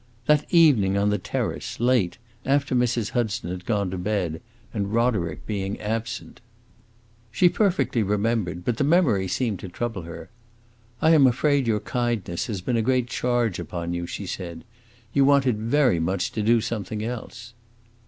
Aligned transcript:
"That 0.25 0.51
evening 0.51 0.97
on 0.97 1.11
the 1.11 1.19
terrace, 1.19 1.79
late, 1.79 2.17
after 2.43 2.73
Mrs. 2.73 3.09
Hudson 3.11 3.51
had 3.51 3.67
gone 3.67 3.91
to 3.91 3.99
bed, 3.99 4.41
and 4.73 4.91
Roderick 4.91 5.45
being 5.45 5.79
absent." 5.79 6.41
She 7.29 7.47
perfectly 7.49 8.01
remembered, 8.01 8.65
but 8.65 8.77
the 8.77 8.83
memory 8.83 9.27
seemed 9.27 9.59
to 9.59 9.69
trouble 9.69 10.01
her. 10.01 10.31
"I 11.03 11.11
am 11.11 11.27
afraid 11.27 11.67
your 11.67 11.81
kindness 11.81 12.47
has 12.47 12.61
been 12.61 12.77
a 12.77 12.81
great 12.81 13.09
charge 13.09 13.59
upon 13.59 13.93
you," 13.93 14.07
she 14.07 14.25
said. 14.25 14.63
"You 15.13 15.23
wanted 15.23 15.59
very 15.59 15.99
much 15.99 16.31
to 16.31 16.41
do 16.41 16.61
something 16.61 17.03
else." 17.03 17.53